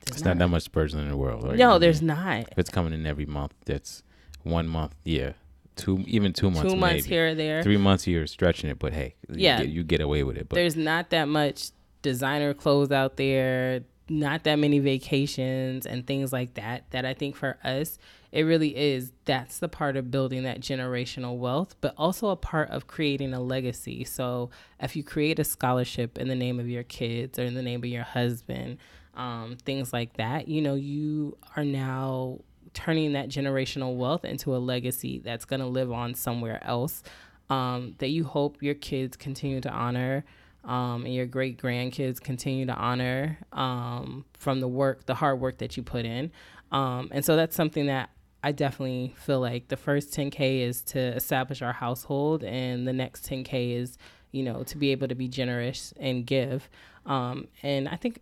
[0.05, 1.57] there's it's not, not, that much splurging in the world right?
[1.57, 2.41] no there's not.
[2.51, 4.03] if it's coming in every month that's
[4.45, 5.33] one month, yeah,
[5.75, 7.15] two even two months, two months maybe.
[7.15, 10.01] here or there, three months you're stretching it, but hey, yeah, you get, you get
[10.01, 10.47] away with it.
[10.47, 16.31] But there's not that much designer clothes out there, not that many vacations and things
[16.31, 16.89] like that.
[16.91, 17.97] That I think for us,
[18.31, 19.11] it really is.
[19.25, 23.41] That's the part of building that generational wealth, but also a part of creating a
[23.41, 24.03] legacy.
[24.03, 27.63] So if you create a scholarship in the name of your kids or in the
[27.63, 28.77] name of your husband,
[29.15, 32.39] um, things like that, you know, you are now
[32.75, 37.01] turning that generational wealth into a legacy that's going to live on somewhere else
[37.49, 40.23] um, that you hope your kids continue to honor
[40.63, 45.59] um, and your great grandkids continue to honor um, from the work, the hard work
[45.59, 46.31] that you put in.
[46.71, 48.09] Um, and so that's something that
[48.43, 53.27] I definitely feel like the first 10K is to establish our household, and the next
[53.27, 53.97] 10K is,
[54.31, 56.69] you know, to be able to be generous and give.
[57.05, 58.19] Um, and I think,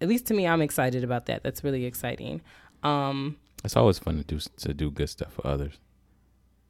[0.00, 1.42] at least to me, I'm excited about that.
[1.42, 2.40] That's really exciting.
[2.84, 5.78] Um, it's always fun to do to do good stuff for others.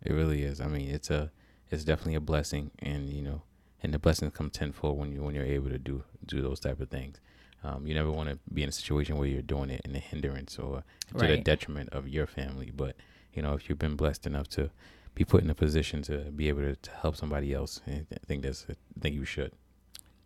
[0.03, 0.61] It really is.
[0.61, 1.31] I mean, it's a
[1.71, 3.43] it's definitely a blessing, and you know,
[3.83, 6.81] and the blessings come tenfold when you when you're able to do do those type
[6.81, 7.21] of things.
[7.65, 9.99] Um, you never want to be in a situation where you're doing it in a
[9.99, 11.29] hindrance or to right.
[11.29, 12.71] the detriment of your family.
[12.75, 12.95] But
[13.33, 14.71] you know, if you've been blessed enough to
[15.15, 18.43] be put in a position to be able to, to help somebody else, I think
[18.43, 19.53] that's I think you should.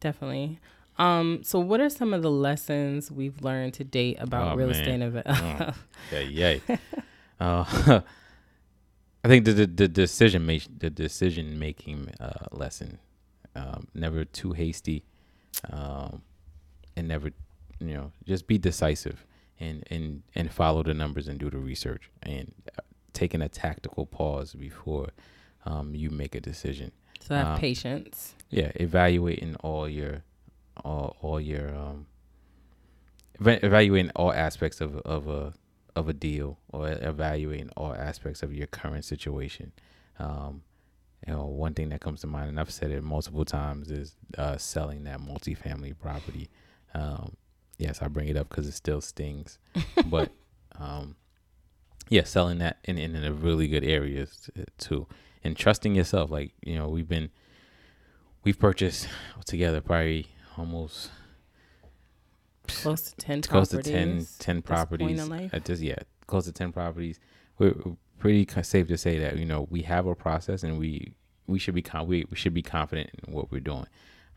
[0.00, 0.60] Definitely.
[0.98, 4.68] Um, so what are some of the lessons we've learned to date about oh, real
[4.68, 4.76] man.
[4.76, 5.62] estate investment?
[5.62, 5.74] oh,
[6.28, 6.76] yeah, yeah.
[7.40, 8.00] uh,
[9.24, 12.98] I think the, the, the decision make the decision making uh, lesson,
[13.54, 15.04] um, never too hasty,
[15.70, 16.22] um,
[16.96, 17.30] and never,
[17.80, 19.24] you know, just be decisive
[19.60, 22.82] and and and follow the numbers and do the research and uh,
[23.12, 25.08] taking a tactical pause before
[25.66, 26.92] um, you make a decision.
[27.20, 28.34] So have um, patience.
[28.50, 30.22] Yeah, evaluating all your
[30.84, 32.06] all all your um
[33.40, 35.54] evaluating all aspects of of a
[35.98, 39.72] of a deal or evaluating all aspects of your current situation.
[40.18, 40.62] Um,
[41.26, 44.14] you know, one thing that comes to mind, and I've said it multiple times, is
[44.36, 46.48] uh, selling that multifamily property.
[46.94, 47.36] Um,
[47.76, 49.58] yes, I bring it up because it still stings,
[50.06, 50.30] but
[50.78, 51.16] um,
[52.08, 54.28] yeah, selling that in, in, a really good area
[54.78, 55.06] too,
[55.42, 56.30] and trusting yourself.
[56.30, 57.30] Like you know, we've been
[58.44, 59.08] we've purchased
[59.44, 60.28] together probably
[60.58, 61.10] almost
[62.66, 65.96] close to 10 close to 10, 10 properties at this yeah
[66.28, 67.18] close to 10 properties.
[67.58, 67.74] We're,
[68.18, 71.14] pretty safe to say that you know we have a process and we
[71.46, 73.86] we should be con- we, we should be confident in what we're doing.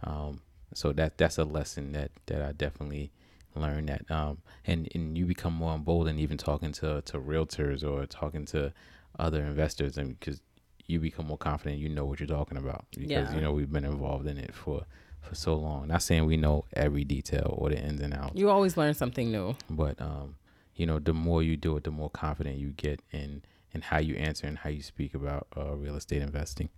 [0.04, 0.42] Um,
[0.76, 3.12] so that that's a lesson that that I definitely
[3.56, 8.06] learned that um, and and you become more emboldened even talking to to realtors or
[8.06, 8.72] talking to
[9.18, 10.42] other investors and because
[10.86, 13.34] you become more confident you know what you're talking about because yeah.
[13.34, 14.86] you know we've been involved in it for
[15.22, 15.88] for so long.
[15.88, 18.34] Not saying we know every detail or the ins and outs.
[18.36, 19.56] You always learn something new.
[19.70, 20.36] But um,
[20.76, 24.00] you know, the more you do it, the more confident you get in in how
[24.00, 26.70] you answer and how you speak about uh, real estate investing.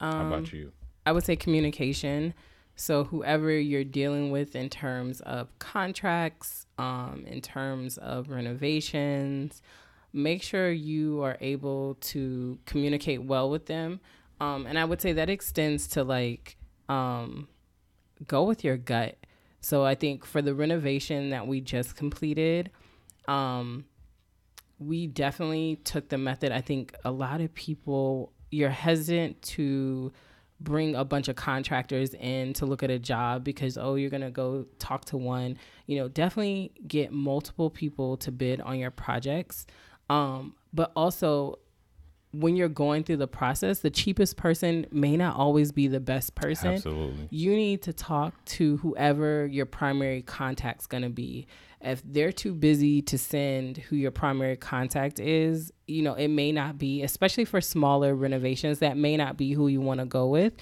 [0.00, 0.72] Um, how about you?
[1.04, 2.34] I would say communication.
[2.74, 9.60] So whoever you're dealing with in terms of contracts, um, in terms of renovations,
[10.12, 14.00] make sure you are able to communicate well with them.
[14.40, 16.56] Um, and I would say that extends to like
[16.92, 17.48] um,
[18.26, 19.16] go with your gut.
[19.60, 22.70] So I think for the renovation that we just completed,
[23.28, 23.84] um,
[24.78, 26.52] we definitely took the method.
[26.52, 30.12] I think a lot of people you're hesitant to
[30.60, 34.22] bring a bunch of contractors in to look at a job because oh you're going
[34.22, 38.92] to go talk to one you know definitely get multiple people to bid on your
[38.92, 39.66] projects
[40.08, 41.58] um, but also
[42.32, 46.34] when you're going through the process the cheapest person may not always be the best
[46.34, 47.28] person Absolutely.
[47.30, 51.46] you need to talk to whoever your primary contact's going to be
[51.82, 56.52] if they're too busy to send who your primary contact is, you know, it may
[56.52, 60.26] not be, especially for smaller renovations, that may not be who you want to go
[60.28, 60.52] with.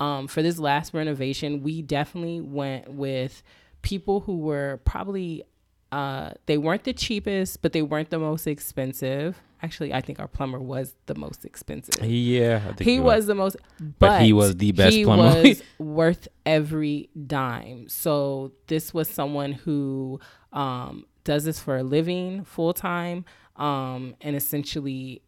[0.00, 3.42] Um, for this last renovation, we definitely went with
[3.82, 5.42] people who were probably
[5.92, 9.40] uh, they weren't the cheapest, but they weren't the most expensive.
[9.62, 12.04] Actually, I think our plumber was the most expensive.
[12.04, 13.26] Yeah, I think He was right.
[13.28, 15.42] the most, but, But he was the best he plumber.
[15.42, 17.88] was worth every dime.
[17.88, 20.20] So this was someone who
[20.52, 23.24] um, does this for a living, full time,
[23.56, 25.22] um, and essentially,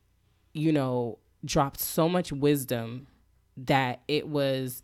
[0.53, 3.09] you know, dropped so much wisdom
[3.57, 4.83] that it was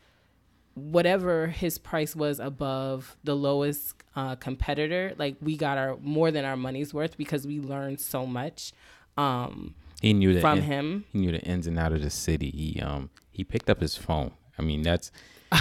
[0.77, 5.15] whatever his price was above the lowest uh, competitor.
[5.19, 8.73] Like we got our more than our money's worth because we learned so much.
[9.17, 11.05] Um, He knew that from him.
[11.13, 12.51] He knew the ins and out of the city.
[12.51, 14.33] He um he picked up his phone.
[14.59, 15.11] I mean, that's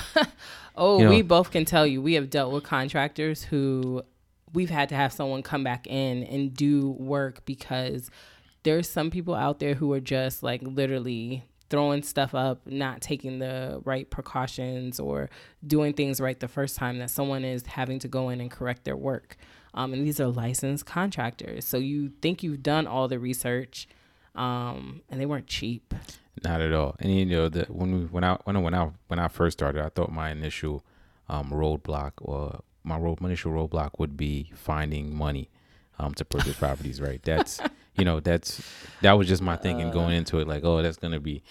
[0.78, 4.04] Oh, You know- we both can tell you we have dealt with contractors who
[4.54, 8.10] we've had to have someone come back in and do work because
[8.64, 11.44] there's some people out there who are just like literally
[11.76, 15.30] throwing stuff up, not taking the right precautions or
[15.68, 18.86] doing things right the first time that someone is having to go in and correct
[18.86, 19.36] their work.
[19.74, 21.66] Um, and these are licensed contractors.
[21.66, 23.90] So you think you've done all the research
[24.36, 25.94] um, and they weren't cheap.
[26.46, 26.96] not at all.
[27.00, 29.58] And you know that when we when I when I when I when I first
[29.58, 30.82] started, I thought my initial
[31.28, 35.50] um roadblock or my road my initial roadblock would be finding money
[36.00, 37.02] um to purchase properties.
[37.02, 37.22] Right.
[37.24, 37.60] That's
[37.96, 38.62] you know that's
[39.02, 40.48] that was just my thinking going into it.
[40.48, 41.42] Like oh that's gonna be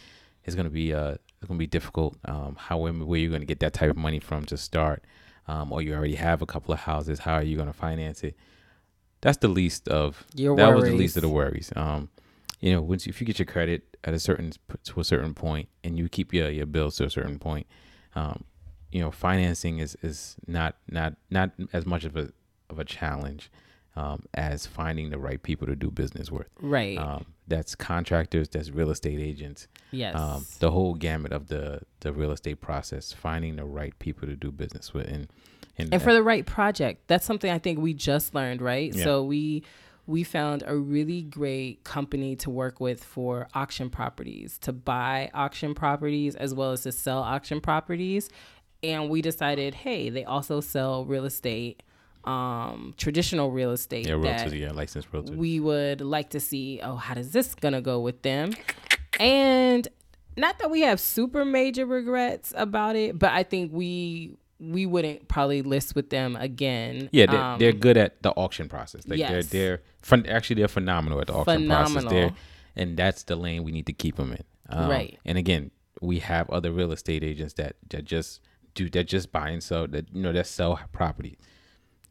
[0.45, 2.17] it's gonna be uh it's gonna be difficult.
[2.25, 5.05] Um, how where you're gonna get that type of money from to start,
[5.49, 7.21] um, or you already have a couple of houses.
[7.21, 8.37] How are you gonna finance it?
[9.21, 11.73] That's the least of Your that was the least of the worries.
[11.77, 12.11] Um,
[12.61, 14.53] you know, once you, if you get your credit at a certain
[14.85, 17.67] to a certain point, and you keep your your bills to a certain point,
[18.15, 18.45] um,
[18.93, 22.31] you know, financing is is not not not as much of a
[22.71, 23.51] of a challenge
[23.97, 26.49] um, as finding the right people to do business with.
[26.61, 26.99] Right.
[26.99, 30.15] Um, that's contractors, that's real estate agents, yes.
[30.15, 34.37] um, the whole gamut of the the real estate process, finding the right people to
[34.37, 35.29] do business with, and
[35.79, 39.05] and, and for the right project that's something i think we just learned right Yeah.
[39.05, 39.65] so we
[40.07, 45.75] we found a really great company to work with for auction properties to buy auction
[45.75, 48.29] properties as well as to sell auction properties
[48.83, 51.83] and we decided hey they also sell real estate
[52.27, 55.37] um traditional real estate yeah, realtors, yeah, licensed realtors.
[55.37, 58.53] we would like to see oh how does this gonna go with them
[59.21, 59.89] and
[60.37, 65.29] not that we have super major regrets about it but i think we we wouldn't
[65.29, 69.07] probably list with them again Yeah, they're, Um, they're good at the auction process.
[69.07, 69.31] Like yes.
[69.31, 71.93] they're they're fun, actually they're phenomenal at the auction process.
[71.93, 72.11] Phenomenal.
[72.11, 72.37] They're,
[72.77, 74.45] and that's the lane we need to keep them in.
[74.71, 75.19] Um, Right.
[75.25, 78.41] And again, we have other real estate agents that that just
[78.75, 81.37] do that just buy and sell that you know that sell property.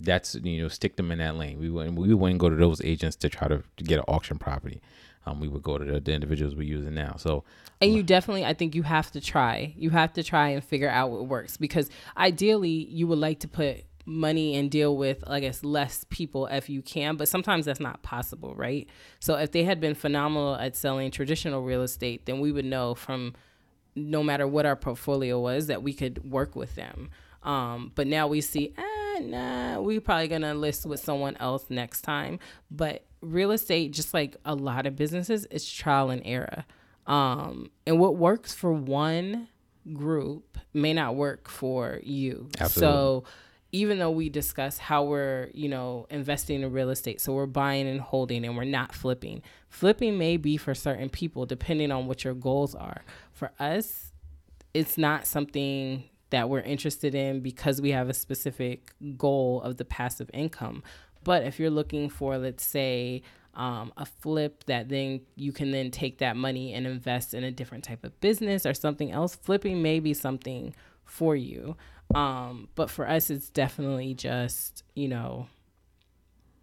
[0.04, 1.60] That's you know stick them in that lane.
[1.60, 4.38] We wouldn't we wouldn't go to those agents to try to, to get an auction
[4.38, 4.82] property.
[5.26, 7.16] Um, we would go to the, the individuals we're using now.
[7.18, 7.46] So
[7.84, 10.90] and you definitely i think you have to try you have to try and figure
[10.90, 15.40] out what works because ideally you would like to put money and deal with i
[15.40, 18.90] guess less people if you can but sometimes that's not possible right
[19.20, 22.94] so if they had been phenomenal at selling traditional real estate then we would know
[22.96, 23.34] from
[23.96, 27.10] no matter what our portfolio was that we could work with them
[27.44, 32.02] um, but now we see ah, nah we probably gonna list with someone else next
[32.02, 32.40] time
[32.72, 36.66] but real estate just like a lot of businesses it's trial and error
[37.06, 39.48] um, and what works for one
[39.92, 42.50] group may not work for you.
[42.60, 42.80] Absolutely.
[42.80, 43.24] So
[43.72, 47.88] even though we discuss how we're, you know, investing in real estate, so we're buying
[47.88, 49.42] and holding and we're not flipping.
[49.68, 53.04] Flipping may be for certain people depending on what your goals are.
[53.32, 54.14] For us,
[54.74, 59.86] it's not something that we're interested in because we have a specific goal of the
[59.86, 60.82] passive income.
[61.24, 63.22] But if you're looking for, let's say,
[63.54, 67.52] um, a flip that then you can then take that money and invest in a
[67.52, 70.74] different type of business or something else, flipping may be something
[71.06, 71.78] for you.
[72.16, 75.46] Um, but for us, it's definitely just, you know,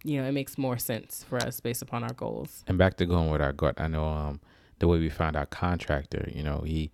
[0.03, 2.65] you know, it makes more sense for us based upon our goals.
[2.67, 4.41] and back to going with our gut, I know um
[4.79, 6.91] the way we found our contractor, you know, he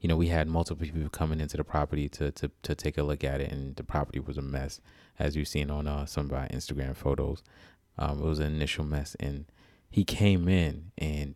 [0.00, 3.02] you know, we had multiple people coming into the property to to to take a
[3.02, 4.80] look at it and the property was a mess,
[5.18, 7.42] as you've seen on uh, some of our Instagram photos.
[7.98, 9.44] Um, it was an initial mess and
[9.90, 11.34] he came in and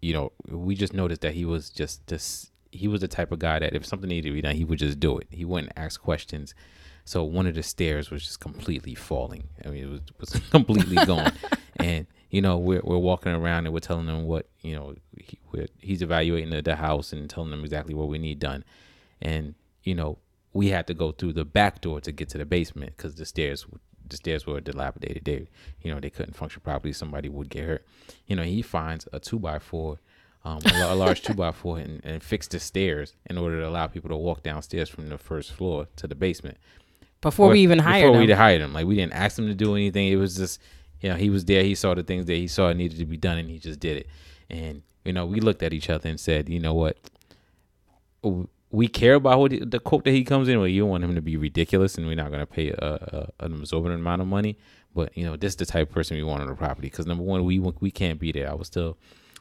[0.00, 3.38] you know, we just noticed that he was just this he was the type of
[3.38, 5.26] guy that if something needed to be done, he would just do it.
[5.30, 6.54] He wouldn't ask questions.
[7.04, 9.48] So one of the stairs was just completely falling.
[9.64, 11.32] I mean, it was was completely gone,
[11.76, 15.38] and you know we're we're walking around and we're telling them what you know he,
[15.78, 18.64] he's evaluating the, the house and telling them exactly what we need done,
[19.20, 20.18] and you know
[20.52, 23.26] we had to go through the back door to get to the basement because the
[23.26, 23.66] stairs
[24.08, 25.24] the stairs were dilapidated.
[25.24, 25.48] They
[25.82, 26.92] you know they couldn't function properly.
[26.92, 27.86] Somebody would get hurt.
[28.26, 29.98] You know he finds a two by four.
[30.44, 33.68] Um, a, a large two by four and, and fix the stairs in order to
[33.68, 36.56] allow people to walk downstairs from the first floor to the basement
[37.20, 38.26] before we even hired before him.
[38.26, 38.72] we hired him.
[38.72, 40.08] Like we didn't ask him to do anything.
[40.08, 40.60] It was just
[41.00, 41.62] you know he was there.
[41.62, 43.98] He saw the things that he saw needed to be done, and he just did
[43.98, 44.06] it.
[44.50, 46.96] And you know we looked at each other and said, you know what,
[48.70, 50.70] we care about what the quote that he comes in with.
[50.70, 53.54] You want him to be ridiculous, and we're not going to pay a, a, an
[53.54, 54.58] absorbent amount of money.
[54.94, 57.06] But you know this is the type of person we want on the property because
[57.06, 58.50] number one, we we can't be there.
[58.50, 58.96] I was still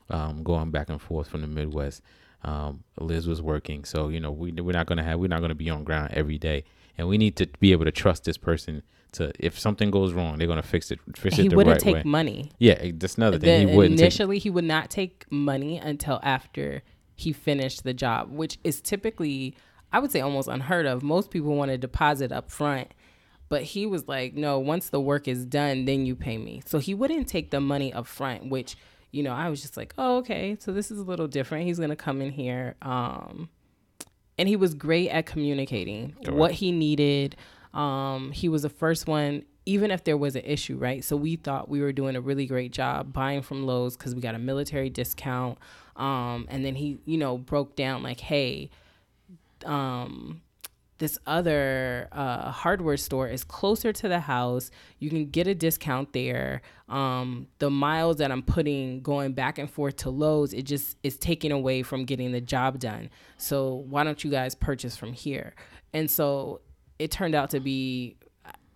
[0.09, 2.01] um, going back and forth from the Midwest.
[2.43, 5.55] Um, Liz was working, so you know we we're not gonna have we're not gonna
[5.55, 6.63] be on ground every day
[6.97, 8.83] and we need to be able to trust this person
[9.17, 10.99] to if something goes wrong, they're gonna fix it.
[11.15, 12.03] Fix he it the wouldn't right take way.
[12.03, 12.51] money.
[12.59, 13.65] Yeah, that's another thing.
[13.67, 16.81] The- he wouldn't initially he would not take money until after
[17.15, 19.55] he finished the job, which is typically
[19.91, 21.01] I would say almost unheard of.
[21.03, 22.89] Most people want to deposit up front.
[23.49, 26.61] But he was like, no, once the work is done, then you pay me.
[26.65, 28.75] So he wouldn't take the money up front, which,
[29.11, 30.57] you know, I was just like, oh, okay.
[30.59, 31.65] So this is a little different.
[31.65, 32.75] He's going to come in here.
[32.81, 33.47] Um,
[34.37, 36.33] and he was great at communicating Sure.
[36.35, 37.37] what he needed.
[37.77, 41.03] Um, he was the first one, even if there was an issue, right?
[41.03, 44.21] So we thought we were doing a really great job buying from Lowe's because we
[44.21, 45.59] got a military discount.
[45.95, 48.71] Um, and then he, you know, broke down like, hey,
[49.63, 50.41] um,
[50.97, 54.71] this other uh, hardware store is closer to the house.
[54.97, 56.63] You can get a discount there.
[56.89, 61.17] Um, the miles that I'm putting going back and forth to Lowe's, it just is
[61.17, 63.11] taken away from getting the job done.
[63.37, 65.53] So why don't you guys purchase from here?
[65.93, 66.61] And so
[66.99, 68.17] it turned out to be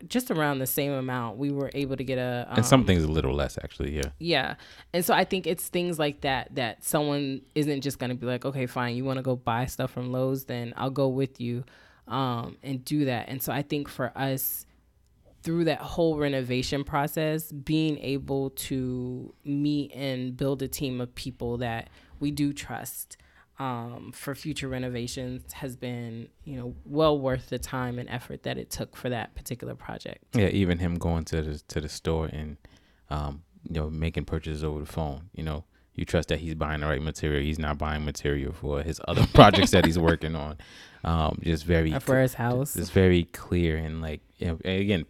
[0.07, 1.37] just around the same amount.
[1.37, 3.95] We were able to get a um, and some things a little less actually.
[3.95, 4.55] Yeah, yeah.
[4.93, 8.25] And so I think it's things like that that someone isn't just going to be
[8.25, 11.39] like, okay, fine, you want to go buy stuff from Lowe's, then I'll go with
[11.39, 11.63] you
[12.07, 13.29] um, and do that.
[13.29, 14.65] And so I think for us,
[15.43, 21.57] through that whole renovation process, being able to meet and build a team of people
[21.57, 23.17] that we do trust
[23.61, 28.57] um, for future renovations has been, you know, well worth the time and effort that
[28.57, 30.23] it took for that particular project.
[30.33, 30.47] yeah.
[30.47, 32.57] Even him going to the to the store and
[33.11, 35.29] um, you know making purchases over the phone.
[35.35, 37.43] You know, you trust that he's buying the right material.
[37.43, 40.57] He's not buying material for his other projects that he's working on.
[41.03, 42.75] Um, just very For his house.
[42.75, 45.05] It's very clear and like you know, again,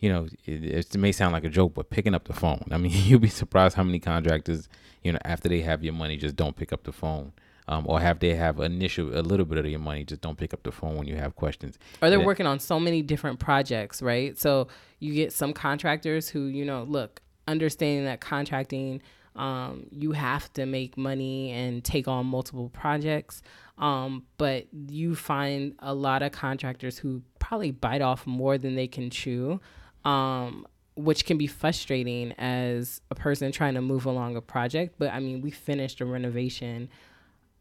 [0.00, 2.64] you know, it, it may sound like a joke, but picking up the phone.
[2.70, 4.68] I mean, you'll be surprised how many contractors,
[5.02, 7.32] you know, after they have your money, just don't pick up the phone.
[7.70, 10.52] Um, or have they have initial a little bit of your money, just don't pick
[10.52, 11.78] up the phone when you have questions.
[12.02, 12.26] or they're Yeah.
[12.26, 14.36] working on so many different projects, right?
[14.36, 14.66] So
[14.98, 19.00] you get some contractors who, you know, look, understanding that contracting,
[19.36, 23.40] um, you have to make money and take on multiple projects.
[23.78, 28.88] Um, but you find a lot of contractors who probably bite off more than they
[28.88, 29.60] can chew,
[30.04, 30.66] um,
[30.96, 34.96] which can be frustrating as a person trying to move along a project.
[34.98, 36.88] But I mean, we finished a renovation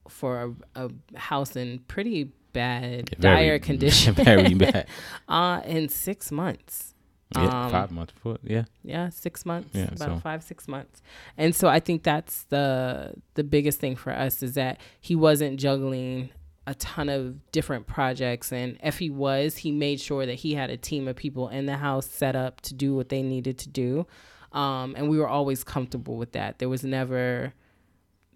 [0.10, 4.14] for a, a house in pretty bad, Very- dire condition.
[4.16, 4.88] very bad.
[5.28, 6.93] uh, in six months.
[7.36, 8.64] Yeah, Um, five months for yeah.
[8.84, 9.70] Yeah, six months.
[9.74, 11.01] Yeah, about so- five, six months.
[11.38, 15.60] And so I think that's the the biggest thing for us is that he wasn't
[15.60, 16.32] juggling
[16.68, 20.70] a ton of different projects and if he was, he made sure that he had
[20.70, 23.70] a team of people in the house set up to do what they needed to
[23.70, 24.05] do.
[24.51, 26.57] Um, and we were always comfortable with that.
[26.60, 27.53] There was never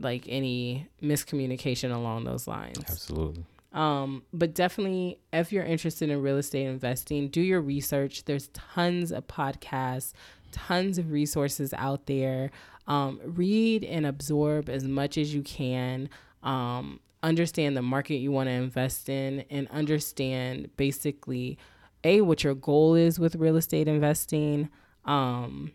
[0.04, 2.80] like any miscommunication along those lines.
[2.80, 3.46] Absolutely.
[3.74, 8.26] Um, but definitely, if you're interested in real estate investing, do your research.
[8.26, 10.14] There's tons of podcasts,
[10.52, 12.52] tons of resources out there.
[12.86, 16.10] Um, read and absorb as much as you can.
[16.44, 21.58] Um, understand the market you want to invest in, and understand basically
[22.04, 24.70] a what your goal is with real estate investing,
[25.06, 25.72] um,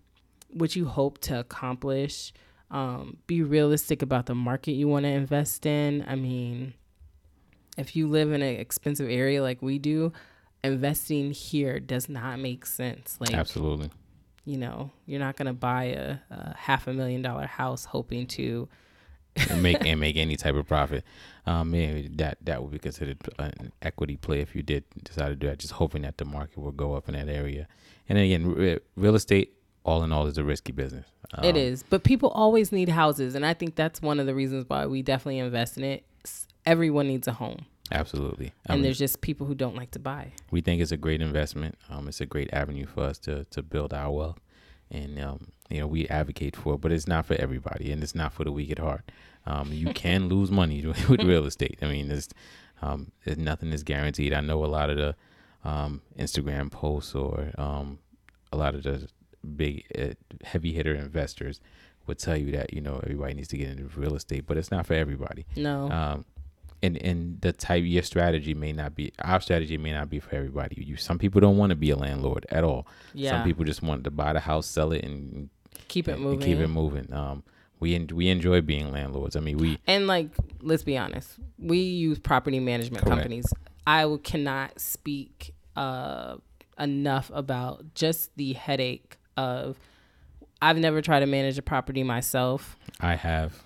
[0.50, 2.32] what you hope to accomplish.
[2.70, 6.04] Um, be realistic about the market you want to invest in.
[6.06, 6.74] I mean
[7.78, 10.12] if you live in an expensive area like we do,
[10.64, 13.16] investing here does not make sense.
[13.20, 13.90] Like, Absolutely.
[14.44, 18.26] you know, you're not going to buy a, a half a million dollar house hoping
[18.26, 18.68] to.
[19.48, 21.04] and make and make any type of profit.
[21.46, 25.36] Um, yeah, that that would be considered an equity play if you did decide to
[25.36, 25.60] do that.
[25.60, 27.68] Just hoping that the market will go up in that area.
[28.08, 29.54] And again, re- real estate,
[29.88, 31.06] all in all, is a risky business.
[31.34, 31.82] Um, it is.
[31.82, 33.34] But people always need houses.
[33.34, 36.04] And I think that's one of the reasons why we definitely invest in it.
[36.66, 37.66] Everyone needs a home.
[37.90, 38.52] Absolutely.
[38.66, 40.32] I and mean, there's just people who don't like to buy.
[40.50, 41.78] we think it's a great investment.
[41.88, 44.38] Um, it's a great avenue for us to to build our wealth,
[44.90, 46.82] and um, you know we advocate for it.
[46.82, 49.10] But it's not for everybody, and it's not for the weak at heart.
[49.46, 51.78] Um, you can lose money with real estate.
[51.80, 52.28] I mean, there's
[52.82, 54.34] um, there's nothing is guaranteed.
[54.34, 55.16] I know a lot of the
[55.64, 58.00] um, Instagram posts or um,
[58.52, 59.08] a lot of the
[59.56, 60.14] big uh,
[60.44, 61.60] heavy hitter investors
[62.06, 64.70] would tell you that you know everybody needs to get into real estate, but it's
[64.70, 65.90] not for everybody No.
[65.90, 66.24] um,
[66.82, 70.34] and and the type your strategy may not be our strategy may not be for
[70.34, 70.82] everybody.
[70.82, 72.86] You some people don't want to be a landlord at all.
[73.14, 73.30] yeah.
[73.32, 75.50] Some people just want to buy the house, sell it, and,
[75.88, 76.40] keep it and moving.
[76.40, 77.12] keep it moving.
[77.12, 77.42] Um,
[77.80, 79.36] we en- we enjoy being landlords.
[79.36, 80.30] I mean, we And like,
[80.62, 83.18] let's be honest, we use property management Correct.
[83.22, 83.46] companies.
[83.86, 86.36] I cannot speak uh,
[86.78, 89.78] enough about just the headache of.
[90.60, 92.76] I've never tried to manage a property myself.
[93.00, 93.62] I have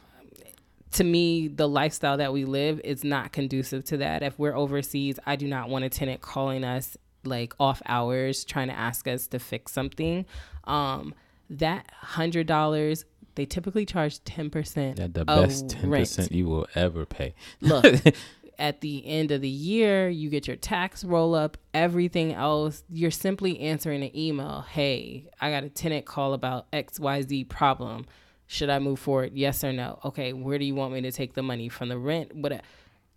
[0.92, 4.22] To me, the lifestyle that we live is not conducive to that.
[4.22, 8.68] If we're overseas, I do not want a tenant calling us like off hours trying
[8.68, 10.26] to ask us to fix something.
[10.64, 11.14] Um,
[11.48, 13.04] that hundred dollars,
[13.36, 17.34] they typically charge ten percent that the best ten percent you will ever pay.
[17.60, 17.84] look
[18.62, 23.10] at the end of the year you get your tax roll up everything else you're
[23.10, 24.64] simply answering an email.
[24.70, 28.06] Hey i got a tenant call about xyz problem.
[28.46, 29.32] Should i move forward?
[29.34, 29.98] Yes or no?
[30.04, 31.68] Okay where do you want me to take the money?
[31.68, 32.36] From the rent?
[32.36, 32.62] What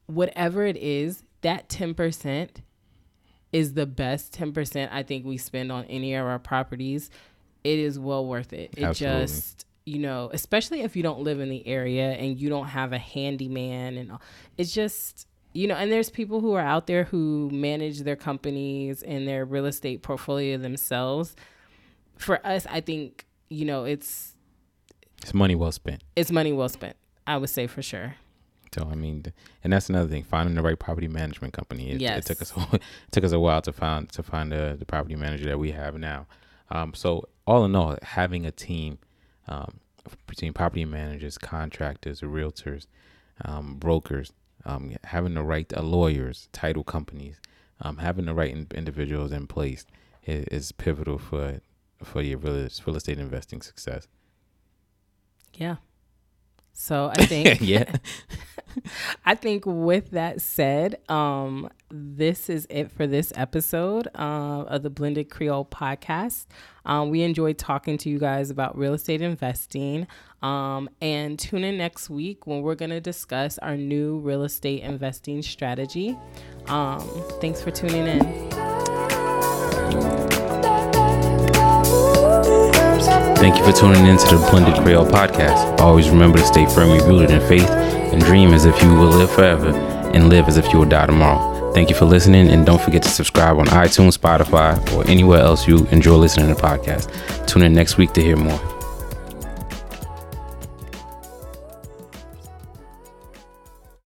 [0.08, 2.50] whatever it is that 10%
[3.54, 7.12] is the best 10% i think we spend on any of our properties.
[7.64, 8.74] It is well worth it.
[8.76, 9.22] It Absolutely.
[9.22, 12.94] just you know especially if you don't live in the area and you don't have
[12.94, 14.22] a handyman and all
[14.58, 19.02] it's just you know and there's people who are out there who manage their companies
[19.04, 21.36] and their real estate portfolio themselves
[22.18, 24.36] for us i think you know it's
[25.24, 26.04] It's money well spent.
[26.16, 26.96] it's money well spent
[27.26, 28.16] i would say for sure
[28.76, 29.24] So I mean,
[29.64, 30.24] and that's another thing.
[30.24, 31.92] Finding the right property management company.
[31.92, 32.18] It, Yes.
[32.20, 32.82] it took us it
[33.14, 35.94] took us a while to find to find the, the property manager that we have
[35.98, 36.28] now.
[36.70, 37.10] Um, so
[37.48, 38.98] all in all, having a team
[39.48, 39.80] um,
[40.28, 42.88] between property managers, contractors, realtors,
[43.46, 44.34] um, brokers,
[44.66, 47.40] um, having the right uh, lawyers, title companies,
[47.82, 49.86] um, having the right in- individuals in place
[50.26, 51.62] is, is pivotal for
[52.04, 54.08] for your real, real estate investing success.
[55.54, 55.78] yeah
[56.74, 57.86] so i think yeah.
[59.26, 64.90] I think with that said, um, this is it for this episode uh, of the
[64.90, 66.46] Blended Creole podcast.
[66.86, 70.08] Um, we enjoyed talking to you guys about real estate investing.
[70.42, 74.84] Um, and tune in next week when we're going to discuss our new real estate
[74.84, 76.18] investing strategy.
[76.68, 77.02] Um,
[77.42, 78.20] thanks for tuning in.
[83.38, 85.80] Thank you for tuning in to the Blended Creole podcast.
[85.80, 87.85] Always remember to stay firmly rooted in faith
[88.16, 89.70] and dream as if you will live forever
[90.14, 91.74] and live as if you will die tomorrow.
[91.74, 95.68] Thank you for listening and don't forget to subscribe on iTunes, Spotify, or anywhere else
[95.68, 97.46] you enjoy listening to podcasts.
[97.46, 98.75] Tune in next week to hear more.